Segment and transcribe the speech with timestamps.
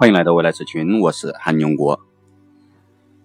[0.00, 1.98] 欢迎来到未来社群，我是韩永国。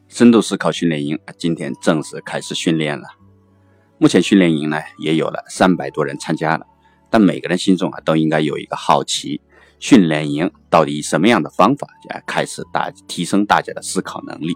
[0.08, 3.08] 深度思考训练营今天正式开始训练了。
[4.00, 6.66] 目前训练营呢也有了三百多人参加了，
[7.12, 9.40] 但每个人心中啊都应该有一个好奇：
[9.78, 14.56] 训练营到底以什么样的方法啊开始大提升大家的思考能力？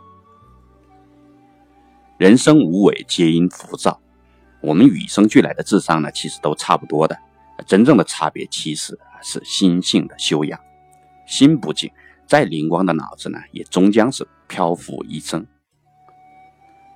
[2.18, 4.02] 人生无为皆因浮躁，
[4.62, 7.16] 我们与生俱来的智商呢其实都差不多的，
[7.68, 10.60] 真正的差别其实是心性的修养。
[11.28, 11.92] 心不静。
[12.28, 15.46] 再灵光的脑子呢，也终将是漂浮一生。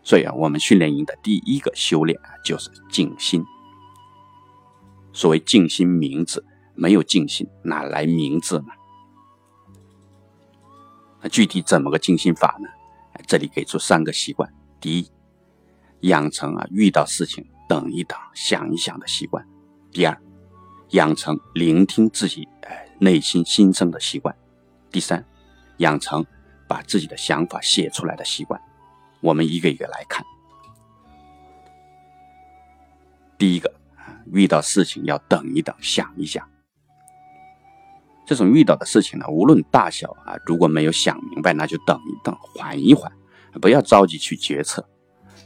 [0.03, 3.44] 所以啊，我们训练营的第一个修炼啊，就是静心。
[5.13, 8.66] 所谓静心明智，没有静心哪来明智呢？
[11.22, 12.67] 那具体怎么个静心法呢？
[13.27, 15.08] 这里给出三个习惯：第一，
[16.08, 19.44] 养成啊遇到事情等一等、想一想的习惯；
[19.91, 20.20] 第二，
[20.89, 24.36] 养成聆听自己哎内心心声的习惯。
[24.92, 25.25] 第三，
[25.78, 26.25] 养成
[26.67, 28.59] 把自己的想法写出来的习惯。
[29.22, 30.25] 我们一个一个来看。
[33.38, 33.73] 第一个
[34.31, 36.47] 遇到事情要等一等，想一想。
[38.25, 43.12] 这种遇到的事情呢，无论大小啊，如果没有想明白，那就等一等，缓一缓，
[43.62, 44.88] 不要着急去决策，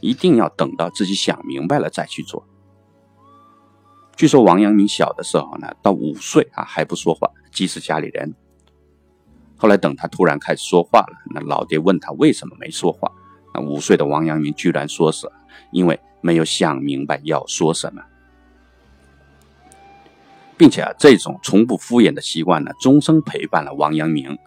[0.00, 2.46] 一定要等到自己想明白了再去做。
[4.14, 8.34] 据说王阳明小的时候呢，到五岁啊还不说话，即使家里人。
[9.56, 13.10] 后来等他突然开始说话了，那老爹问他为什么没说话，
[13.54, 15.26] 那五岁的王阳明居然说是
[15.72, 18.02] 因为没有想明白要说什么，
[20.56, 24.38] 并且啊这种从不敷衍的习惯呢，终生陪伴了王阳明。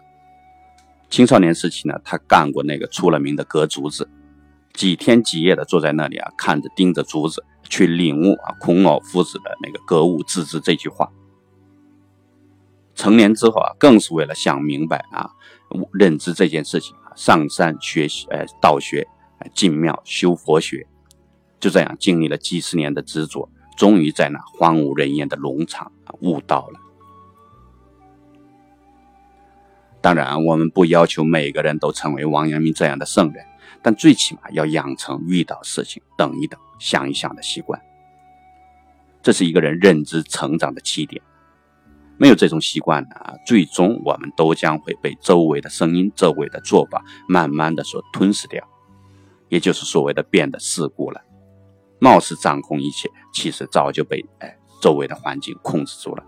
[1.08, 4.08] 青少年时期呢，他干过那个出了名的割竹子，
[4.72, 11.10] 几天几夜的坐在那里啊，看着盯着竹子去领悟啊孔老夫子的那个格物致知这句话。
[13.00, 15.30] 成年之后啊，更是为了想明白啊，
[15.94, 19.08] 认知这件事情啊，上山学习，呃，道学，
[19.54, 20.86] 进庙修佛学，
[21.58, 25.90] 就这样经历了几十年的执着，终于在那荒无人烟的农场
[26.20, 26.78] 悟道了。
[30.02, 33.42] 当然，我们不要求每个人都成为王阳明这样的圣人，
[33.80, 37.80] 但最起码要养成遇到事情等一等、想一想的习惯。
[39.22, 41.22] 这是一个人认知成长的起点。
[42.20, 48.62] 没有这种习惯啊，最终我们都将会被周围的声音、周围的做法慢慢的所吞噬掉，
[49.48, 51.22] 也就是所谓的变得世故了。
[51.98, 56.22] 貌似掌控一切，其实早就被哎周围的环境控制住了。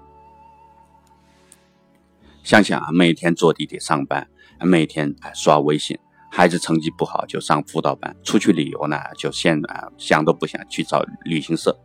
[2.42, 4.26] 想想啊，每天坐地铁上班，
[4.62, 5.98] 每天哎刷微信，
[6.30, 11.78] 孩子成绩不好就上辅导班，出去旅游呢就先啊想都不想去找旅行社。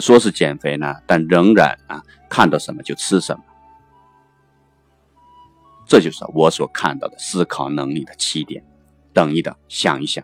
[0.00, 3.42] 说是减肥呢，但仍然啊，看到什么就吃什么，
[5.86, 8.64] 这就是我所看到的思考能力的起点。
[9.12, 10.22] 等一等，想一想，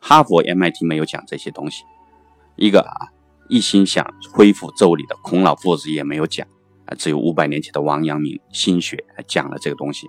[0.00, 1.84] 哈佛、MIT 没有讲这些东西，
[2.56, 3.06] 一个啊
[3.48, 6.44] 一心想恢复周礼的孔老夫子也没有讲
[6.86, 10.08] 啊，只有五百年前的王阳明心学讲了这个东西。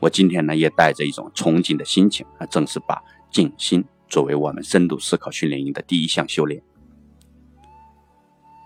[0.00, 6.62] 我今天呢，也带着一种崇敬的心情啊，正式把静心作为我们深度思考训练营的第一项修炼。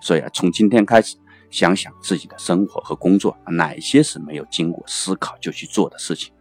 [0.02, 1.16] 所以啊，从今天开始，
[1.48, 6.34] 想想自己的生活和工作，哪些是没有经过思考就去做的事情，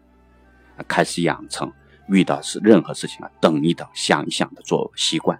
[0.88, 1.72] 开始养成
[2.10, 5.40] 遇到是任何事情啊，等一等，想一想的做习惯。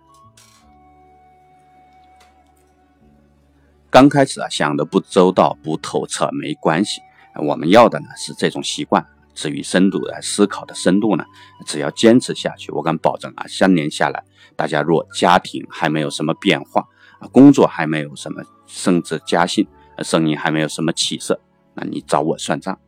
[3.90, 7.02] 刚开始啊，想的不周到、不透彻没关系，
[7.48, 9.04] 我们要的呢是这种习惯。
[9.34, 11.26] 至于深度的思考的深度呢，
[11.66, 14.24] 只要坚持下去，我敢保证啊，三年下来，
[14.56, 16.86] 大家若家庭还没有什么变化。
[17.28, 19.68] 工作还没有什么升职加薪，
[20.00, 21.40] 生意还没有什么起色，
[21.74, 22.80] 那你找我算账。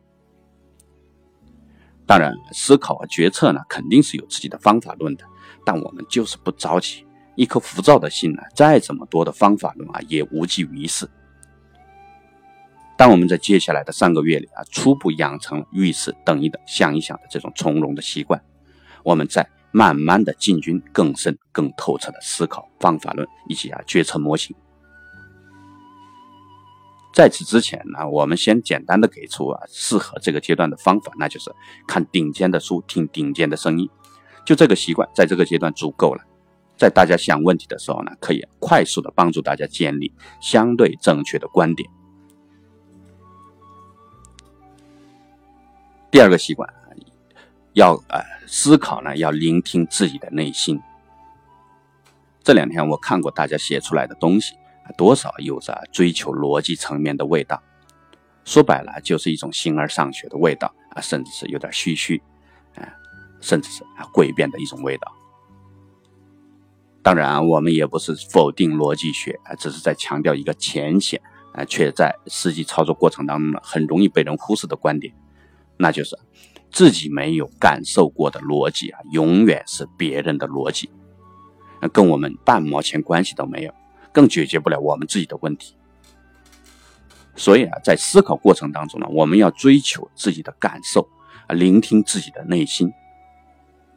[2.06, 5.24] 当然，思考和决策呢，肯定是有自己的方法论的，
[5.64, 7.06] 但我们就是不着急。
[7.36, 11.08] 一颗浮躁的心呢，再怎么多的方法论啊，也无济于事。
[12.96, 18.42] 当我们在接下来的三个月里啊，初步养成了遇事等一等、想一想的这种从容的习惯，
[19.02, 19.48] 我们在。
[19.76, 24.54] 慢慢的进军更深、更透彻的思考方法论以及啊决策模型。
[27.12, 31.50] 在此之前呢，我们先简单的给出啊适合这个阶段的方法，那就是
[31.88, 33.90] 看顶尖的书，听顶尖的声音。
[34.46, 36.22] 就这个习惯，在这个阶段足够了。
[36.76, 41.90] 在大家想问题的时候呢，可以快速的帮助大家建立相对正确的观点。
[46.12, 46.83] 第二个习惯。
[47.74, 50.80] 要呃思考呢，要聆听自己的内心。
[52.42, 54.54] 这两天我看过大家写出来的东西，
[54.96, 57.62] 多少有着追求逻辑层面的味道。
[58.44, 62.22] 说白了就是一种形而上学的味道啊，甚至是有点虚虚，
[62.76, 62.86] 啊，
[63.40, 65.10] 甚至是啊诡辩的一种味道。
[67.02, 71.20] 当然，我们也不是否定逻辑学，只是在强调一个浅显
[71.54, 75.12] 啊，却在实际操作过程当中呢，很容易被人忽视的观点，
[75.78, 76.18] 那就是
[76.74, 80.90] 自己没有感受过的逻辑啊，永远是别人的逻辑，
[81.80, 83.72] 那跟我们半毛钱关系都没有，
[84.12, 85.76] 更解决不了我们自己的问题。
[87.36, 91.08] 所以啊，在思考过程当中呢，我们要追求自己的感受
[91.46, 92.92] 啊，聆听自己的内心。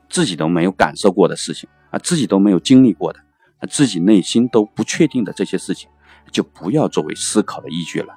[0.08, 3.20] 自己都没有感受过的事情啊，自己都没有经历过的，
[3.68, 5.90] 自己内心都不确定的这些事情，
[6.32, 8.14] 就不要作为思考的依据了。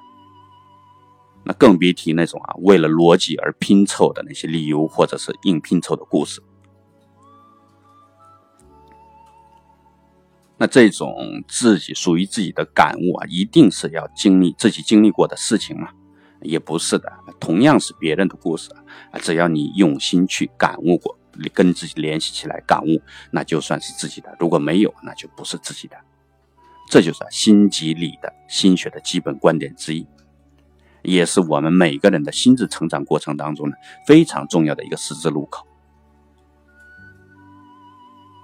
[1.43, 6.41] 那更别提那种啊，为了逻辑而拼凑的那些理由或者是硬拼凑的故事。
[10.57, 15.89] 那这种自己属于自己的感悟啊，一定是要经历自己经历过的事情嘛？
[16.43, 18.71] 也不是的，同样是别人的故事
[19.11, 21.17] 啊，只要你用心去感悟过，
[21.53, 23.01] 跟自己联系起来感悟，
[23.31, 25.95] 那就算是自己的；如果没有，那就不是自己的。
[26.89, 30.05] 这就是心即理的心学的基本观点之一，
[31.03, 33.75] 也是我们每个人的心智成长过程当中呢
[34.07, 35.65] 非常重要的一个十字路口。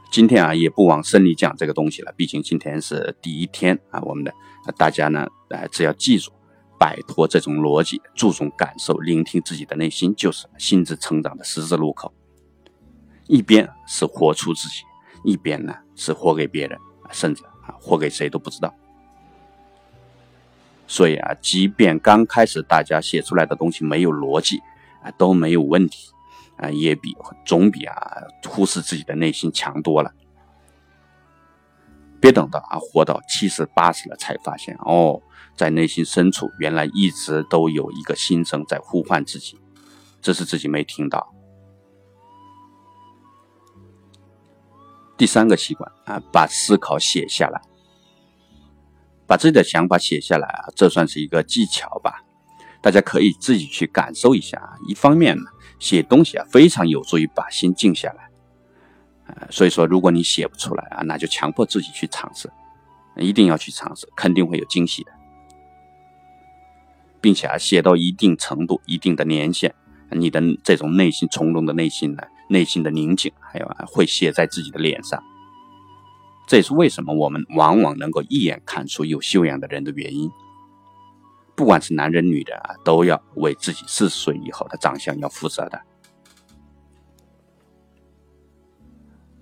[0.09, 4.01] 今天啊，也不往深里讲这个东西了，毕竟今天是第一天啊。
[4.01, 4.33] 我们的
[4.77, 6.31] 大家呢，呃，只要记住，
[6.80, 12.12] 摆脱这种逻辑，注重感受，聆听自己的内心，就是心智成长的十字路口。
[13.27, 14.83] 一边是活出自己，
[15.24, 16.80] 一边呢是活给别人，
[17.12, 18.74] 甚至啊，活给谁都不知道。
[20.88, 24.57] 所以啊，即便刚开始大家写出来的东西没有逻辑
[25.04, 26.10] 啊，都没有问题。
[26.57, 27.94] 啊，也比总比啊
[28.44, 30.12] 忽视自己的内心强多了。
[32.19, 35.22] 别等到啊活到七十八十了才发现哦，
[35.56, 39.60] 在内心深处原来一直都有一个心声在呼唤自己，
[40.19, 41.31] 只是自己没听到。
[45.16, 47.62] 第三个习惯啊，把思考写下来，
[49.27, 52.24] 把自己的想法写下来啊，这算是一个技巧吧。
[52.81, 54.74] 大家可以自己去感受一下啊。
[54.88, 55.44] 一方面呢。
[55.79, 58.29] 写东西啊，非常有助于把心静下来，
[59.27, 62.50] 呃，所以说，如果你写不出来啊，那就强迫自己去尝试，
[63.15, 65.12] 一定要去尝试，肯定会有惊喜的，
[67.21, 69.71] 并且啊，写到一定程度、一定的年限，
[70.09, 75.21] 你的这种内心从容的内心呢，内心的宁静，还有啊，会写在自己的脸上，
[76.47, 80.31] 这也是为什么我们往往能够一眼看出有修养的人的原因。
[81.55, 85.81] 不管是男人女人啊，都要为自己四十岁以后的长相要负责的。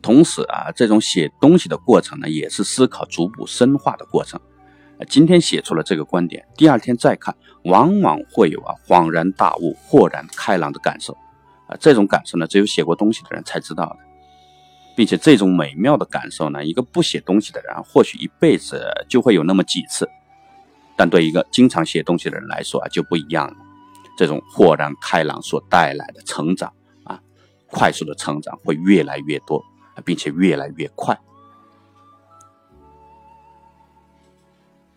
[0.02, 4.40] 同时啊，这种写东西的过程呢，也是思考逐步深化的过程。
[5.10, 7.36] 今天写出了这个观点，第二天再看，
[7.66, 11.14] 往往会有啊恍然大悟、豁然开朗的感受。
[11.68, 13.98] 啊，这种感受呢，只有写过东西的人才知道的，
[14.96, 20.10] 并且这种美妙的感受呢，一个不写东西的人，或许一辈子就会有那么几次。
[20.96, 23.56] 但对一个经常写东西的人来说啊，就不一样了。
[24.18, 26.72] 这种豁然开朗所带来的成长
[27.04, 27.22] 啊，
[27.68, 29.62] 快速的成长会越来越多，
[30.06, 31.20] 并且越来越快。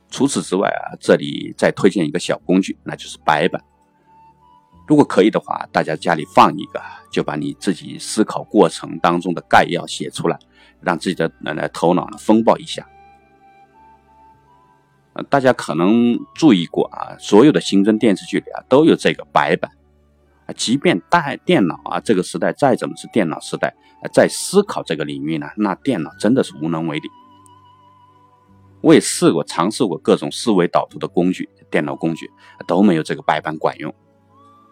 [0.09, 3.61] 除此之外啊，这里再推荐一个小工具，那就是白板。
[4.89, 10.39] 如果可以的话，大家家里放一个，就把你自己思考过程当中的概要写出来，
[10.81, 12.89] 让自己的呃头脑呢风暴一下。
[15.29, 19.71] 大家可能注意过啊，所有的刑侦电视剧里啊都有这个白板
[20.47, 23.75] 啊，即便带电脑啊，这个时代再怎么是电脑时代，
[24.13, 27.09] 在思考这个领域呢，那电脑真的是无能为力。
[28.81, 32.31] 我也试过尝试过各种思维导图的工具，电脑工具
[32.67, 33.93] 都没有这个白板管用，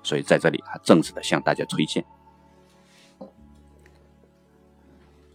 [0.07, 2.05] 所以在这里啊，正式的向大家推荐。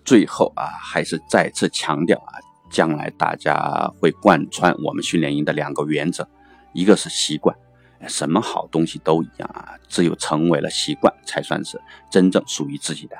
[0.05, 2.39] 最后啊，还是再次强调啊。
[2.69, 6.25] 将来大家会贯穿我们训练营的两个原则，
[6.71, 7.53] 一个是习惯，
[8.07, 11.77] 什么好东西都一样啊，只有成为了习惯，才算是
[12.09, 13.17] 真正属于自己的。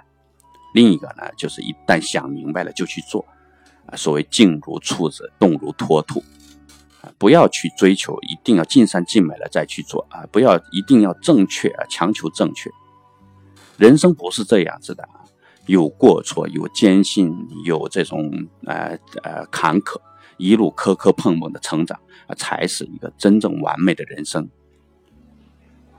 [0.74, 3.26] 另一个呢，就是一旦想明白了就去做，
[3.88, 6.24] 啊，所谓静如处子，动如脱兔，
[7.18, 12.70] 不要去追求一定要尽善尽美了再去做啊，不要一定要正确啊，强求正确，
[13.78, 15.08] 人生不是这样子的。
[15.68, 17.34] 有过错，有艰辛，
[17.66, 18.32] 有这种
[18.66, 20.02] 呃呃坎坷，
[20.38, 24.50] 一路磕磕碰碰的成长啊，才是一个真正完美的人生。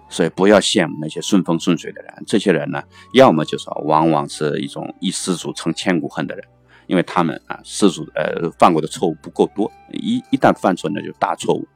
[0.09, 2.82] 所以不要羡慕那些顺风顺水的人，这些人呢，
[3.14, 6.44] 要么就是往往是一种一失足成千古恨的人，
[6.92, 11.66] 因为他们啊失足呃犯过的错误不够多，一一旦犯错那就大错误。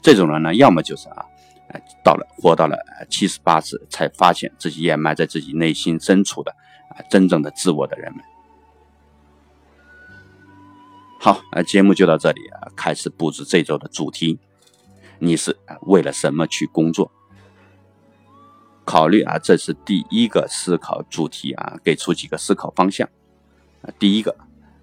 [0.00, 1.26] 这种人呢，要么就是啊，
[2.02, 2.78] 到了活到了
[3.10, 6.50] 七十八岁，才发现自己掩埋在自己内心深处的
[6.88, 8.24] 啊真正的自我的人们。
[11.20, 14.38] 好，呃，节目就到这里啊，开始布置这周的主题。
[15.18, 17.12] 你是为了什么去工作？
[18.86, 23.06] 考虑啊，这是第一个思考主题啊，给出几个思考方向。
[23.98, 24.36] 第一个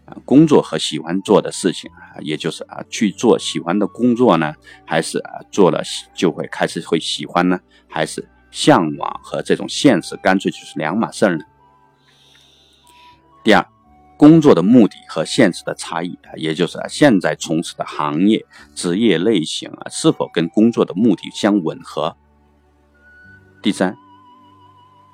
[0.05, 4.53] 啊，工作和喜欢做的事情啊，也就是啊，去做喜欢的工作呢，
[4.85, 5.81] 还是啊，做了
[6.13, 7.59] 就会开始会喜欢呢？
[7.87, 11.45] 还是向往和这种现实干脆就是两码事儿呢？
[13.43, 13.65] 第二。
[14.15, 22.15] 工作的目的和现实的差异啊，也就是，现在从事的行业、职业类型啊，是否跟工作的目的相吻合？
[23.61, 23.97] 第三，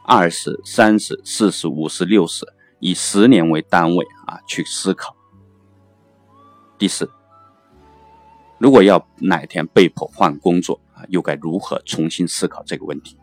[0.05, 2.46] 二十、三十、四十、五十、六十，
[2.79, 5.15] 以十年为单位啊，去思考。
[6.77, 7.12] 第四，
[8.57, 13.17] 如果要哪天被迫换工作啊，又该如何重新思考这个问题？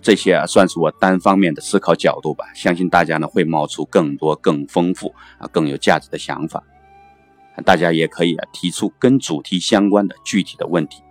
[0.00, 2.46] 这些啊，算是我单方面的思考角度吧。
[2.54, 6.62] 相信大家呢会冒出更多、更丰富啊、更有价值的想法。
[7.64, 11.02] 大家也可以啊提出跟主题相关的具体的问题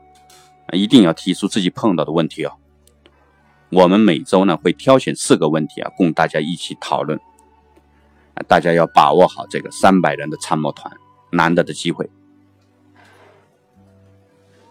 [0.68, 2.54] 啊，一定要提出自己碰到的问题哦。
[3.70, 7.20] 我们每周呢会挑选四个问题啊，供大家一起讨论。
[8.48, 10.96] 大家要把握好这个三百人的参谋团
[11.32, 12.10] 难得的机会。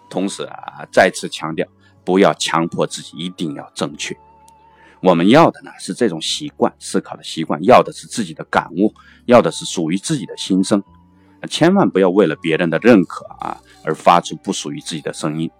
[0.08, 1.66] 同时啊，再次强调。
[2.04, 4.16] 不要强迫自己一定要正确，
[5.00, 10.80] 我们要的呢是这种习惯思考的习惯，要的是自己的感悟，要的是属于自己的心声，
[11.50, 15.50] 千万不要为了别人的认可啊而发出不属于自己的声音。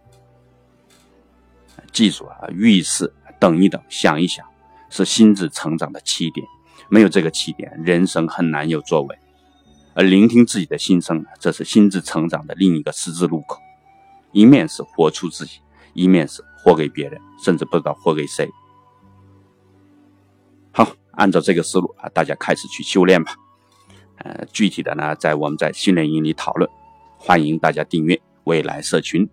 [1.90, 4.46] 记住啊，遇事等一等，想一想，
[4.90, 6.46] 是心智成长的起点，
[6.88, 9.18] 没有这个起点，人生很难有作为。
[9.94, 13.58] 而聆听自己的心声，这是心智成长的另一个十字路口，
[14.32, 15.60] 一面是活出自己。
[15.94, 18.50] 一面是活给别人，甚至不知道活给谁。
[20.70, 23.32] 好，按照这个思路啊，大家开始去修炼吧。
[24.18, 26.68] 呃，具体的呢，在我们在训练营里讨论。
[27.16, 29.26] 欢迎大家订阅未来社群。